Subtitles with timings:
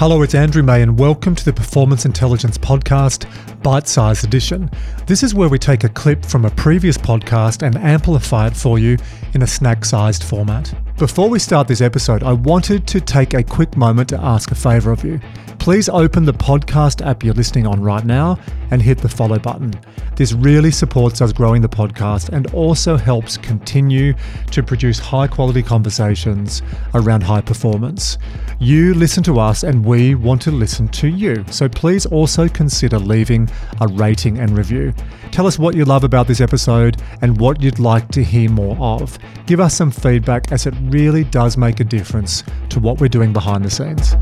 [0.00, 3.30] Hello, it's Andrew May, and welcome to the Performance Intelligence Podcast,
[3.62, 4.70] Bite Size Edition.
[5.06, 8.78] This is where we take a clip from a previous podcast and amplify it for
[8.78, 8.96] you
[9.34, 10.74] in a snack sized format.
[10.96, 14.54] Before we start this episode, I wanted to take a quick moment to ask a
[14.54, 15.20] favour of you.
[15.60, 18.38] Please open the podcast app you're listening on right now
[18.70, 19.70] and hit the follow button.
[20.16, 24.14] This really supports us growing the podcast and also helps continue
[24.52, 26.62] to produce high quality conversations
[26.94, 28.16] around high performance.
[28.58, 31.44] You listen to us and we want to listen to you.
[31.50, 33.46] So please also consider leaving
[33.82, 34.94] a rating and review.
[35.30, 38.78] Tell us what you love about this episode and what you'd like to hear more
[38.78, 39.18] of.
[39.44, 43.34] Give us some feedback as it really does make a difference to what we're doing
[43.34, 44.14] behind the scenes.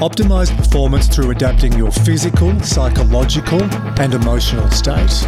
[0.00, 3.62] Optimize performance through adapting your physical, psychological,
[4.00, 5.24] and emotional state.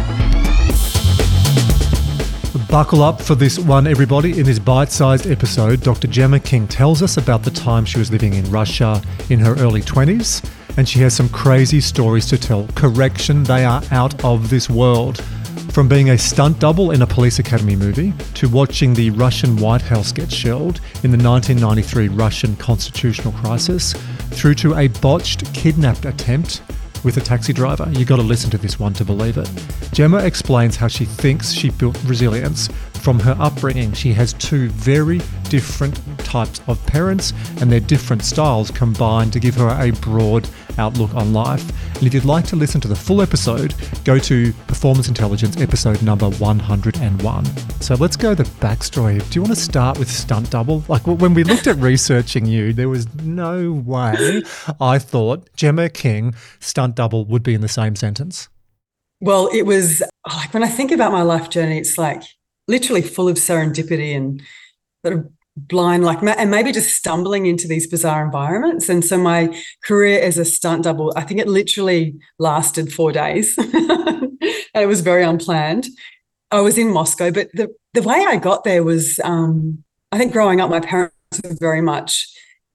[2.69, 4.37] Buckle up for this one, everybody.
[4.37, 6.09] In this bite sized episode, Dr.
[6.09, 9.81] Jemma King tells us about the time she was living in Russia in her early
[9.81, 12.67] 20s, and she has some crazy stories to tell.
[12.75, 15.23] Correction, they are out of this world.
[15.71, 19.81] From being a stunt double in a police academy movie to watching the Russian White
[19.81, 23.93] House get shelled in the 1993 Russian constitutional crisis,
[24.31, 26.61] through to a botched kidnapped attempt
[27.03, 27.87] with a taxi driver.
[27.91, 29.47] You've got to listen to this one to believe it.
[29.93, 33.93] Jemma explains how she thinks she built resilience from her upbringing.
[33.93, 39.55] She has two very different types of parents, and their different styles combine to give
[39.55, 41.86] her a broad outlook on life.
[41.97, 46.03] And if you'd like to listen to the full episode, go to Performance Intelligence episode
[46.03, 47.45] number 101.
[47.81, 49.17] So let's go the backstory.
[49.31, 50.83] Do you want to start with stunt double?
[50.87, 54.43] Like when we looked at researching you, there was no way
[54.79, 58.47] I thought Jemma King, stunt double, would be in the same sentence.
[59.19, 62.21] Well, it was like when I think about my life journey, it's like
[62.67, 64.43] literally full of serendipity and
[65.03, 68.89] sort of blind like and maybe just stumbling into these bizarre environments.
[68.89, 73.57] And so my career as a stunt double i think it literally lasted four days.
[74.73, 75.87] And it was very unplanned.
[76.51, 80.31] I was in moscow but the, the way i got there was um, i think
[80.31, 82.27] growing up my parents were very much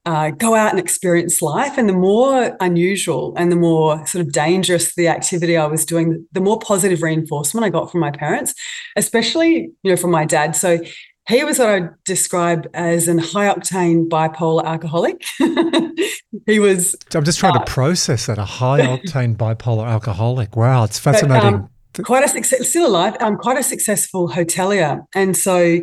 [0.05, 1.77] uh, go out and experience life.
[1.77, 6.27] And the more unusual and the more sort of dangerous the activity i was doing
[6.33, 8.53] the more positive reinforcement i got from my parents
[8.97, 10.55] especially you know from my dad.
[10.55, 10.79] So
[11.27, 15.23] he was what I describe as an high octane bipolar alcoholic.
[16.45, 16.95] he was.
[17.13, 20.55] I'm just trying uh, to process that a high octane bipolar alcoholic.
[20.55, 21.67] Wow, it's fascinating.
[21.93, 23.15] But, um, quite a success, still alive.
[23.19, 25.79] I'm um, quite a successful hotelier, and so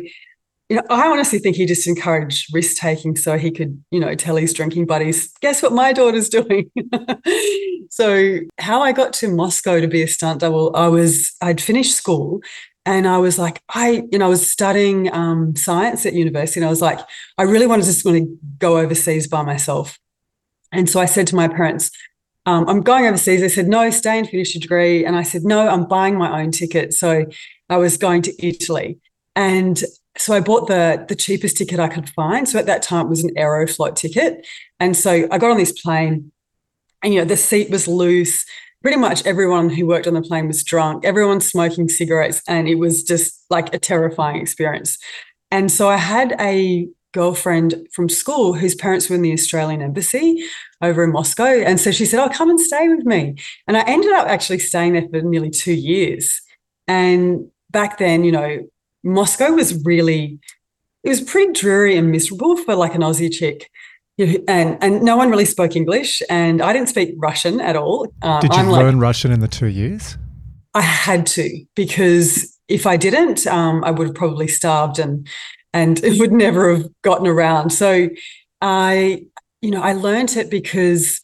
[0.71, 4.15] you know, I honestly think he just encouraged risk taking so he could, you know,
[4.15, 6.71] tell his drinking buddies, guess what my daughter's doing.
[7.89, 11.93] so how I got to Moscow to be a stunt double, I was I'd finished
[11.93, 12.39] school
[12.85, 16.67] and I was like, I, you know, I was studying um, science at university, and
[16.67, 16.99] I was like,
[17.37, 19.99] I really wanted to just want to go overseas by myself.
[20.71, 21.91] And so I said to my parents,
[22.45, 23.41] um, I'm going overseas.
[23.41, 25.05] They said, no, stay and finish your degree.
[25.05, 26.93] And I said, no, I'm buying my own ticket.
[26.93, 27.25] So
[27.69, 28.99] I was going to Italy.
[29.35, 29.83] And
[30.17, 32.47] so I bought the the cheapest ticket I could find.
[32.47, 34.45] So at that time it was an Aeroflot ticket.
[34.79, 36.31] And so I got on this plane
[37.03, 38.45] and you know the seat was loose
[38.81, 42.75] pretty much everyone who worked on the plane was drunk, everyone smoking cigarettes, and it
[42.75, 44.97] was just like a terrifying experience.
[45.51, 50.43] And so I had a girlfriend from school whose parents were in the Australian embassy
[50.81, 51.43] over in Moscow.
[51.43, 53.35] And so she said, Oh, come and stay with me.
[53.67, 56.41] And I ended up actually staying there for nearly two years.
[56.87, 58.67] And back then, you know,
[59.03, 60.39] Moscow was really,
[61.03, 63.69] it was pretty dreary and miserable for like an Aussie chick
[64.47, 68.13] and and no one really spoke English, and I didn't speak Russian at all.
[68.21, 70.17] Uh, Did you I'm learn like, Russian in the two years?
[70.73, 75.27] I had to because if I didn't, um, I would have probably starved and
[75.73, 77.71] and it would never have gotten around.
[77.71, 78.09] So
[78.61, 79.25] I,
[79.61, 81.21] you know, I learned it because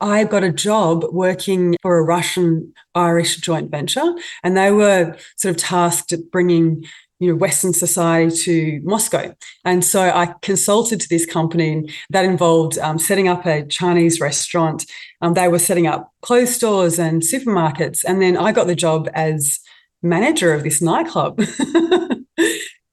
[0.00, 5.54] I got a job working for a Russian Irish joint venture, and they were sort
[5.54, 6.84] of tasked at bringing
[7.20, 9.32] you know western society to moscow.
[9.64, 14.86] And so i consulted to this company that involved um, setting up a chinese restaurant.
[15.20, 18.02] Um, they were setting up clothes stores and supermarkets.
[18.04, 19.60] And then i got the job as
[20.02, 21.40] manager of this nightclub.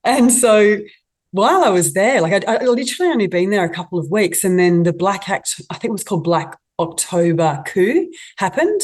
[0.04, 0.78] And so
[1.32, 4.44] while i was there like I, I literally only been there a couple of weeks.
[4.44, 8.82] And then the black act i think it was called black october coup happened.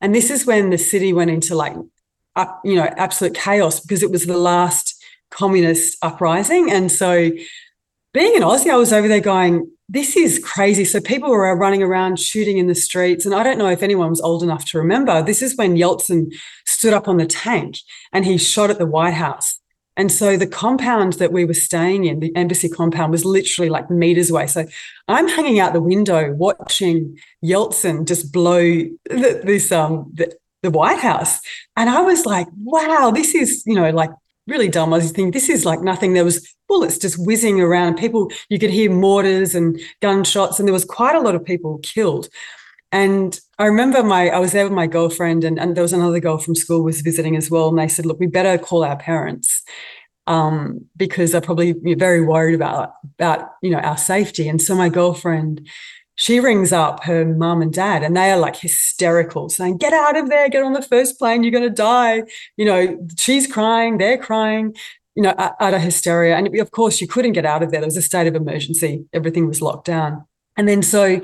[0.00, 1.74] And this is when the city went into like
[2.36, 6.70] up, you know, absolute chaos because it was the last communist uprising.
[6.70, 7.30] And so
[8.12, 10.84] being an Aussie, I was over there going, this is crazy.
[10.84, 13.26] So people were running around shooting in the streets.
[13.26, 15.22] And I don't know if anyone was old enough to remember.
[15.22, 16.32] This is when Yeltsin
[16.66, 17.78] stood up on the tank
[18.12, 19.58] and he shot at the White House.
[19.96, 23.90] And so the compound that we were staying in, the embassy compound, was literally like
[23.90, 24.48] meters away.
[24.48, 24.66] So
[25.06, 30.98] I'm hanging out the window watching Yeltsin just blow the, this um the, the White
[30.98, 31.38] House,
[31.76, 34.10] and I was like, wow, this is you know like
[34.46, 34.92] really dumb.
[34.92, 36.14] I was thinking this is like nothing.
[36.14, 37.96] There was bullets just whizzing around.
[37.96, 41.78] People, you could hear mortars and gunshots, and there was quite a lot of people
[41.82, 42.28] killed.
[42.90, 46.20] And I remember my I was there with my girlfriend and, and there was another
[46.20, 47.68] girl from school was visiting as well.
[47.68, 49.64] And they said, look, we better call our parents
[50.28, 54.48] um, because they're probably very worried about about you know our safety.
[54.48, 55.68] And so my girlfriend,
[56.16, 60.16] she rings up her mum and dad, and they are like hysterical, saying, "Get out
[60.16, 60.48] of there!
[60.48, 61.42] Get on the first plane!
[61.42, 62.22] You're going to die!"
[62.56, 64.74] You know, she's crying, they're crying,
[65.14, 66.36] you know, out of hysteria.
[66.36, 67.80] And of course, you couldn't get out of there.
[67.80, 69.04] There was a state of emergency.
[69.12, 70.24] Everything was locked down.
[70.56, 71.20] And then so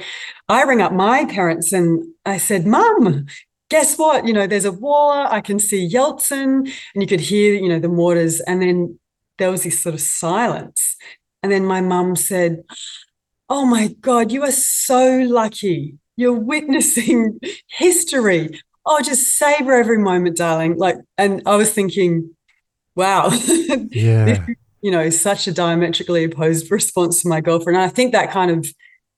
[0.49, 3.27] I ring up my parents and I said, Mum,
[3.69, 4.27] guess what?
[4.27, 5.13] You know, there's a war.
[5.13, 6.71] I can see Yeltsin.
[6.95, 8.41] And you could hear, you know, the mortars.
[8.41, 8.99] And then
[9.39, 10.97] there was this sort of silence.
[11.43, 12.63] And then my mum said,
[13.51, 15.99] Oh my God, you are so lucky.
[16.17, 18.61] You're witnessing history.
[18.87, 20.77] Oh, just savor every moment, darling.
[20.79, 22.35] Like, and I was thinking,
[22.95, 23.31] wow.
[23.93, 24.25] Yeah.
[24.25, 24.39] this,
[24.83, 27.77] you know, such a diametrically opposed response to my girlfriend.
[27.77, 28.73] And I think that kind of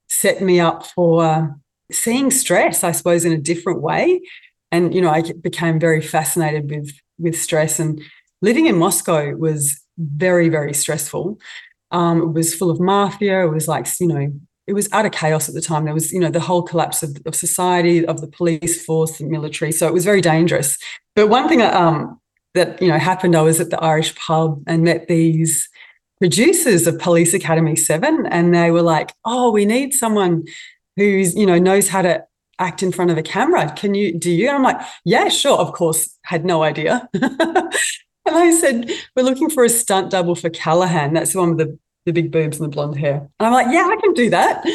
[0.09, 1.55] set me up for
[1.91, 4.21] seeing stress, I suppose, in a different way.
[4.71, 7.79] And you know, I became very fascinated with with stress.
[7.79, 8.01] And
[8.41, 11.37] living in Moscow was very, very stressful.
[11.93, 13.45] Um, it was full of mafia.
[13.45, 14.33] It was like you know,
[14.67, 15.85] it was utter chaos at the time.
[15.85, 19.25] There was you know the whole collapse of, of society, of the police force, the
[19.25, 19.71] military.
[19.71, 20.77] So it was very dangerous.
[21.15, 22.19] But one thing that um,
[22.53, 25.69] that you know happened, I was at the Irish pub and met these
[26.19, 30.45] producers of Police Academy 7 and they were like, "Oh, we need someone
[30.95, 32.23] who's, you know, knows how to
[32.59, 33.73] act in front of a camera.
[33.75, 37.09] Can you do you?" And I'm like, "Yeah, sure, of course." Had no idea.
[37.13, 37.73] and
[38.25, 41.13] I said, "We're looking for a stunt double for Callahan.
[41.13, 43.67] That's the one with the the big boobs and the blonde hair." And I'm like,
[43.71, 44.65] "Yeah, I can do that."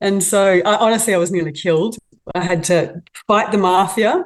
[0.00, 1.96] And so, I, honestly, I was nearly killed.
[2.34, 4.24] I had to fight the mafia,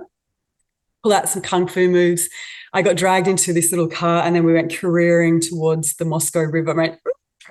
[1.03, 2.29] pull out some kung fu moves,
[2.77, 6.43] I got dragged into this little car and then we went careering towards the Moscow
[6.43, 6.75] River.
[6.75, 6.99] Right?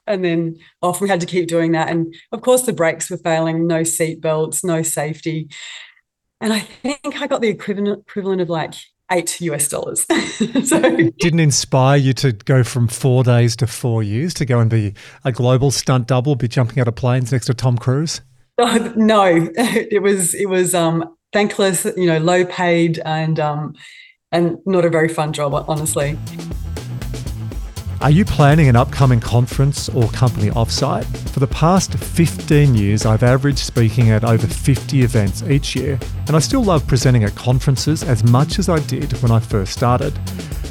[0.06, 1.90] And then off we had to keep doing that.
[1.90, 5.50] And of course, the brakes were failing, no seat belts, no safety.
[6.42, 8.76] And I think I got the equivalent equivalent of like
[9.12, 10.02] eight US dollars.
[10.64, 14.60] so it didn't inspire you to go from four days to four years to go
[14.60, 14.94] and be
[15.24, 18.22] a global stunt double, be jumping out of planes next to Tom Cruise?
[18.58, 19.26] Oh, no,
[19.58, 23.76] it was it was um thankless, you know, low paid and um
[24.32, 26.18] and not a very fun job, honestly.
[28.06, 31.06] Are you planning an upcoming conference or company offsite?
[31.32, 35.98] For the past 15 years, I've averaged speaking at over 50 events each year,
[36.28, 39.74] and I still love presenting at conferences as much as I did when I first
[39.74, 40.14] started.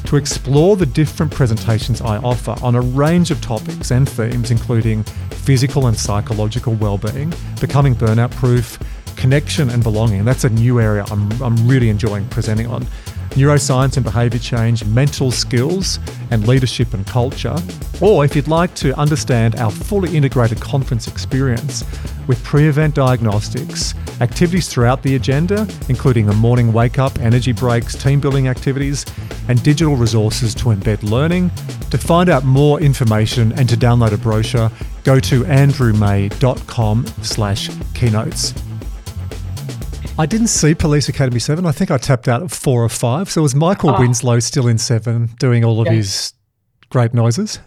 [0.05, 5.03] To explore the different presentations I offer on a range of topics and themes, including
[5.31, 8.79] physical and psychological well-being, becoming burnout proof,
[9.17, 12.87] connection and belonging, that's a new area I'm, I'm really enjoying presenting on
[13.35, 15.99] neuroscience and behaviour change, mental skills,
[16.31, 17.55] and leadership and culture.
[18.01, 21.83] Or if you'd like to understand our fully integrated conference experience
[22.27, 27.95] with pre event diagnostics, activities throughout the agenda, including a morning wake up, energy breaks,
[27.95, 29.05] team building activities,
[29.47, 31.51] and digital resources to embed learning.
[31.91, 34.71] To find out more information and to download a brochure,
[35.03, 38.64] go to andrewmay.com slash keynotes.
[40.17, 41.65] I didn't see Police Academy 7.
[41.65, 43.29] I think I tapped out at four or five.
[43.29, 43.99] So was Michael oh.
[43.99, 45.93] Winslow still in seven doing all of yeah.
[45.93, 46.33] his
[46.89, 47.59] great noises?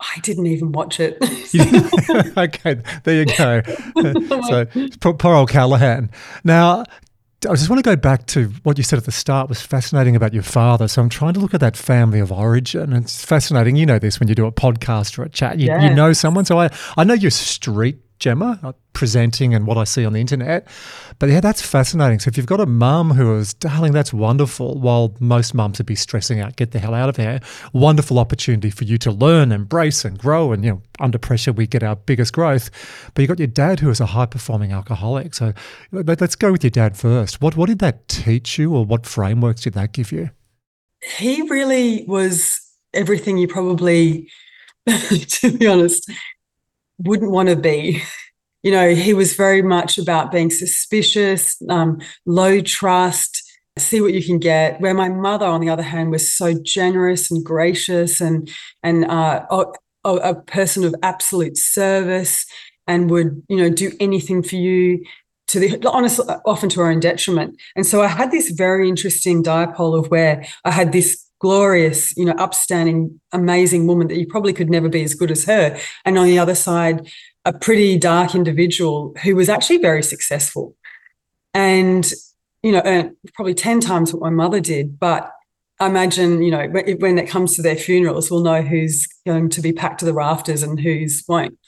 [0.00, 1.18] I didn't even watch it.
[2.36, 3.62] okay, there you go.
[4.48, 4.66] so
[5.00, 6.10] poor, poor old Callahan.
[6.42, 6.82] Now,
[7.48, 10.16] I just want to go back to what you said at the start was fascinating
[10.16, 10.88] about your father.
[10.88, 12.92] So I'm trying to look at that family of origin.
[12.92, 13.76] It's fascinating.
[13.76, 15.60] You know this when you do a podcast or a chat.
[15.60, 15.82] You, yes.
[15.84, 16.44] you know someone.
[16.44, 20.20] So I, I know your street Jemma, uh, presenting and what I see on the
[20.20, 20.66] internet.
[21.18, 22.20] But yeah, that's fascinating.
[22.20, 25.86] So if you've got a mum who is, darling, that's wonderful, while most mums would
[25.86, 27.40] be stressing out, get the hell out of here,
[27.74, 30.52] wonderful opportunity for you to learn, embrace, and grow.
[30.52, 32.70] And, you know, under pressure, we get our biggest growth.
[33.12, 35.34] But you've got your dad who is a high performing alcoholic.
[35.34, 35.52] So
[35.92, 37.42] let's go with your dad first.
[37.42, 40.30] What, what did that teach you, or what frameworks did that give you?
[41.18, 42.60] He really was
[42.94, 44.30] everything you probably,
[44.86, 46.10] to be honest,
[46.98, 48.02] wouldn't want to be.
[48.62, 53.42] You know, he was very much about being suspicious, um, low trust,
[53.78, 54.80] see what you can get.
[54.80, 58.50] Where my mother, on the other hand, was so generous and gracious and
[58.82, 59.44] and uh,
[60.04, 62.46] a, a person of absolute service
[62.86, 65.04] and would you know do anything for you
[65.48, 67.60] to the honestly often to our own detriment.
[67.76, 72.24] And so I had this very interesting dipole of where I had this glorious, you
[72.24, 75.78] know, upstanding, amazing woman that you probably could never be as good as her.
[76.04, 77.08] And on the other side,
[77.44, 80.74] a pretty dark individual who was actually very successful.
[81.52, 82.10] And,
[82.62, 84.98] you know, earned probably 10 times what my mother did.
[84.98, 85.30] But
[85.80, 89.60] I imagine, you know, when it comes to their funerals, we'll know who's going to
[89.60, 91.58] be packed to the rafters and who's won't.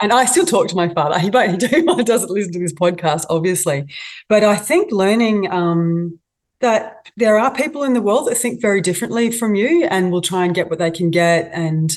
[0.00, 1.18] And I still talk to my father.
[1.18, 3.84] He, he doesn't listen to this podcast, obviously.
[4.28, 6.18] But I think learning um,
[6.62, 10.22] that there are people in the world that think very differently from you and will
[10.22, 11.92] try and get what they can get, and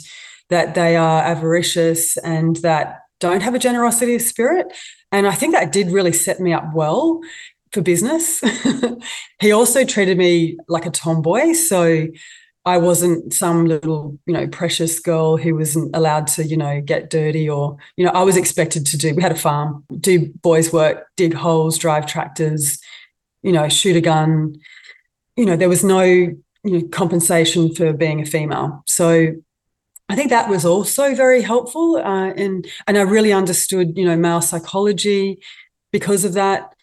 [0.50, 4.68] that they are avaricious and that don't have a generosity of spirit.
[5.12, 7.22] And I think that did really set me up well
[7.72, 8.44] for business.
[9.40, 11.54] he also treated me like a tomboy.
[11.54, 12.08] So
[12.66, 17.10] I wasn't some little, you know, precious girl who wasn't allowed to, you know, get
[17.10, 20.74] dirty or, you know, I was expected to do, we had a farm, do boys'
[20.74, 22.80] work, dig holes, drive tractors,
[23.46, 24.56] you know, shoot a gun.
[25.36, 28.84] You know, there was no, you know, compensation for being a female.
[28.88, 29.36] So
[30.10, 31.98] I think that was also very helpful.
[31.98, 35.40] Uh, and, and I really understood, you know, male psychology
[35.92, 36.74] because of that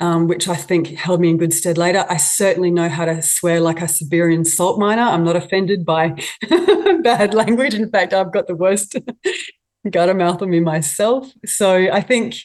[0.00, 2.04] um, which I think held me in good stead later.
[2.08, 5.02] I certainly know how to swear like a Siberian salt miner.
[5.02, 6.20] I'm not offended by
[7.02, 7.74] bad language.
[7.74, 8.96] In fact, I've got the worst
[9.90, 11.32] gutter mouth on me myself.
[11.46, 12.36] So I think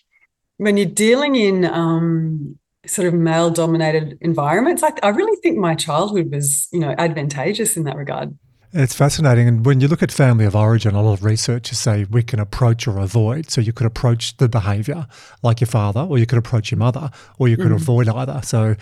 [0.58, 5.76] when you're dealing in um, sort of male dominated environments, I, I really think my
[5.76, 8.38] childhood was, you know, advantageous in that regard.
[8.72, 9.48] It's fascinating.
[9.48, 12.40] And when you look at family of origin, a lot of researchers say we can
[12.40, 13.50] approach or avoid.
[13.50, 15.08] So you could approach the behavior
[15.42, 17.76] like your father, or you could approach your mother, or you could mm.
[17.76, 18.42] avoid either.
[18.44, 18.76] So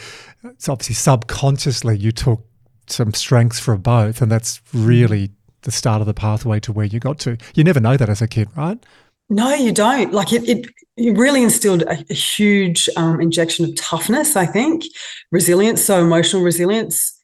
[0.44, 2.46] it's obviously subconsciously you took
[2.88, 4.22] some strengths from both.
[4.22, 7.38] And that's really the start of the pathway to where you got to.
[7.56, 8.86] You never know that as a kid, right?
[9.30, 10.14] No, you don't.
[10.14, 14.84] Like it, it, it really instilled a, a huge um, injection of toughness, I think,
[15.32, 17.18] resilience, so emotional resilience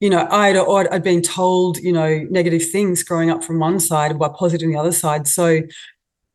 [0.00, 4.16] you know, I'd, I'd been told, you know, negative things growing up from one side
[4.16, 5.26] while positive on the other side.
[5.26, 5.62] So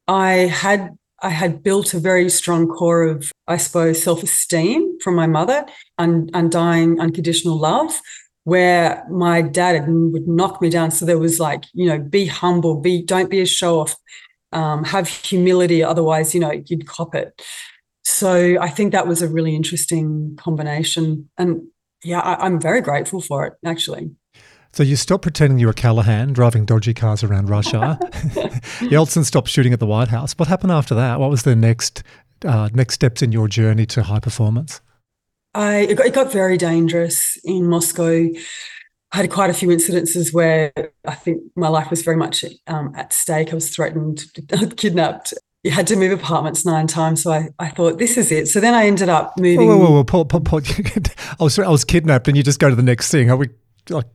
[0.07, 0.89] I had
[1.21, 5.65] I had built a very strong core of, I suppose, self-esteem from my mother
[5.97, 7.97] and undying unconditional love,
[8.43, 10.91] where my dad would knock me down.
[10.91, 13.95] So there was like, you know, be humble, be don't be a show off,
[14.53, 17.41] um, have humility, otherwise, you know, you'd cop it.
[18.03, 21.29] So I think that was a really interesting combination.
[21.37, 21.63] And
[22.03, 24.11] yeah, I, I'm very grateful for it, actually.
[24.73, 27.99] So you stopped pretending you were Callahan driving dodgy cars around Russia.
[28.81, 30.33] Yeltsin stopped shooting at the White House.
[30.33, 31.19] What happened after that?
[31.19, 32.03] What was the next
[32.43, 34.81] uh, next steps in your journey to high performance?
[35.53, 38.27] I it got, it got very dangerous in Moscow.
[39.13, 40.73] I had quite a few incidences where
[41.05, 43.51] I think my life was very much um, at stake.
[43.51, 44.25] I was threatened,
[44.77, 47.23] kidnapped, you had to move apartments nine times.
[47.23, 48.47] So I, I thought, this is it.
[48.47, 49.67] So then I ended up moving.
[49.67, 50.61] Whoa, whoa, whoa, Paul, Paul, Paul.
[51.39, 53.31] I was I was kidnapped, and you just go to the next thing.
[53.31, 53.49] Are we?
[53.89, 54.05] Like,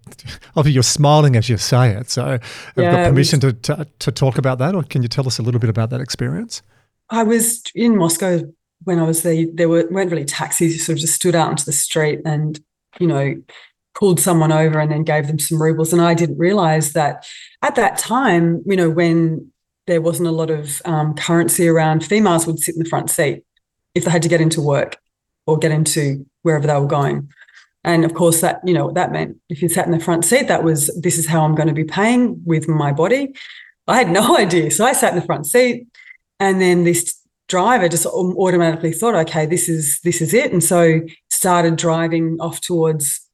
[0.57, 2.11] obviously, you're smiling as you say it.
[2.11, 2.43] So, have
[2.77, 5.39] yeah, got permission was, to, to to talk about that, or can you tell us
[5.39, 6.63] a little bit about that experience?
[7.11, 8.41] I was in Moscow
[8.85, 9.47] when I was there.
[9.53, 10.75] There were, weren't really taxis.
[10.75, 12.59] You sort of just stood out onto the street and,
[12.99, 13.35] you know,
[13.95, 15.93] pulled someone over and then gave them some rubles.
[15.93, 17.27] And I didn't realize that
[17.63, 19.51] at that time, you know, when
[19.89, 22.05] there wasn't a lot of um, currency around.
[22.05, 23.43] Females would sit in the front seat
[23.95, 24.99] if they had to get into work
[25.47, 27.29] or get into wherever they were going.
[27.85, 29.39] And of course, that you know what that meant.
[29.49, 31.75] If you sat in the front seat, that was this is how I'm going to
[31.75, 33.35] be paying with my body.
[33.89, 35.87] I had no idea, so I sat in the front seat,
[36.39, 37.19] and then this
[37.49, 42.61] driver just automatically thought, okay, this is this is it, and so started driving off
[42.61, 43.27] towards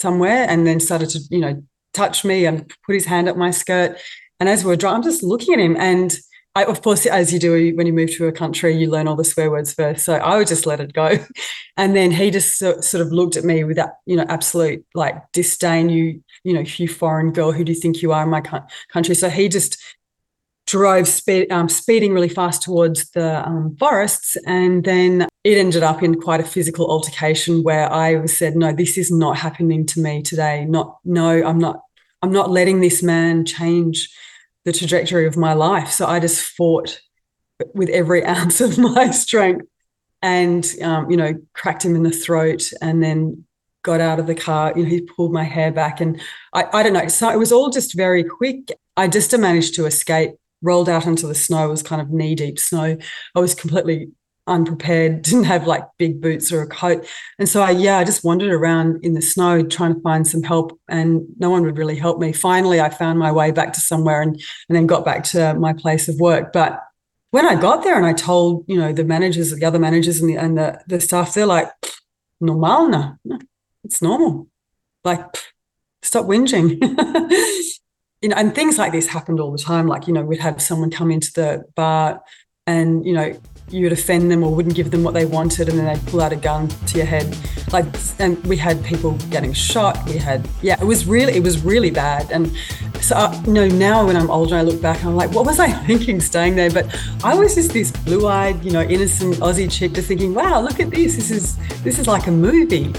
[0.00, 3.50] somewhere, and then started to you know touch me and put his hand up my
[3.50, 3.98] skirt
[4.40, 5.76] and as we are driving, I'm just looking at him.
[5.76, 6.18] And
[6.56, 9.14] I, of course, as you do when you move to a country, you learn all
[9.14, 10.04] the swear words first.
[10.04, 11.18] So I would just let it go.
[11.76, 14.84] And then he just so, sort of looked at me with that, you know, absolute
[14.92, 15.88] like disdain.
[15.88, 18.42] You, you know, you foreign girl, who do you think you are in my
[18.92, 19.14] country?
[19.14, 19.82] So he just
[20.70, 24.36] drove speed, um, speeding really fast towards the um, forests.
[24.46, 28.96] And then it ended up in quite a physical altercation where I said, no, this
[28.96, 30.64] is not happening to me today.
[30.64, 31.80] Not, no, I'm not,
[32.22, 34.08] I'm not letting this man change
[34.64, 35.90] the trajectory of my life.
[35.90, 37.00] So I just fought
[37.74, 39.66] with every ounce of my strength
[40.22, 43.44] and, um, you know, cracked him in the throat and then
[43.82, 44.72] got out of the car.
[44.76, 46.20] You know, he pulled my hair back and
[46.54, 47.08] I, I don't know.
[47.08, 48.70] So it was all just very quick.
[48.96, 52.58] I just managed to escape, rolled out into the snow, was kind of knee deep
[52.58, 52.96] snow.
[53.34, 54.10] I was completely
[54.46, 57.06] unprepared, didn't have like big boots or a coat.
[57.38, 60.42] And so I, yeah, I just wandered around in the snow trying to find some
[60.42, 62.32] help and no one would really help me.
[62.32, 64.34] Finally, I found my way back to somewhere and,
[64.68, 66.52] and then got back to my place of work.
[66.52, 66.82] But
[67.30, 70.28] when I got there and I told, you know, the managers, the other managers and
[70.28, 71.70] the, and the, the staff, they're like,
[72.40, 73.38] normal, no, no,
[73.84, 74.48] it's normal.
[75.04, 75.24] Like,
[76.02, 76.80] stop whinging.
[78.22, 79.86] you know, and things like this happened all the time.
[79.86, 82.20] Like, you know, we'd have someone come into the bar
[82.66, 83.34] and, you know,
[83.70, 86.20] you would offend them or wouldn't give them what they wanted and then they'd pull
[86.20, 87.36] out a gun to your head.
[87.72, 87.86] Like
[88.18, 90.04] and we had people getting shot.
[90.06, 92.30] We had yeah it was really it was really bad.
[92.32, 92.52] And
[93.00, 95.58] so uh, you know now when i'm older i look back i'm like what was
[95.58, 96.70] i thinking staying there?
[96.70, 100.80] But i was just this blue-eyed you know innocent aussie chick just thinking wow look
[100.80, 101.14] at this.
[101.14, 102.92] This is this is like a movie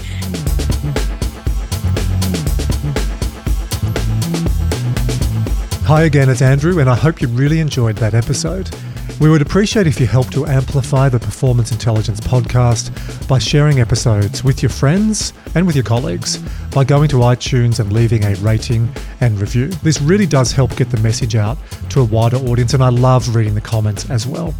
[5.92, 8.74] Hi again, it's Andrew, and I hope you really enjoyed that episode.
[9.20, 14.42] We would appreciate if you help to amplify the Performance Intelligence podcast by sharing episodes
[14.42, 16.38] with your friends and with your colleagues
[16.70, 19.66] by going to iTunes and leaving a rating and review.
[19.66, 21.58] This really does help get the message out
[21.90, 24.54] to a wider audience, and I love reading the comments as well.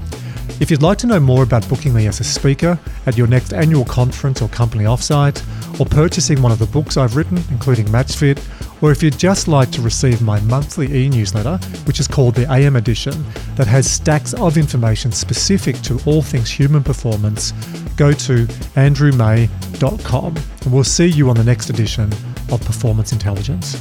[0.60, 3.54] If you'd like to know more about booking me as a speaker at your next
[3.54, 5.42] annual conference or company offsite,
[5.80, 8.38] or purchasing one of the books I've written, including MatchFit,
[8.82, 12.50] or if you'd just like to receive my monthly e newsletter, which is called the
[12.52, 13.24] AM Edition,
[13.54, 17.52] that has stacks of information specific to all things human performance,
[17.96, 18.46] go to
[18.76, 20.36] andrewmay.com.
[20.36, 22.12] And we'll see you on the next edition
[22.50, 23.80] of Performance Intelligence.